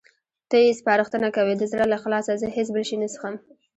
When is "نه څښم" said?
3.01-3.35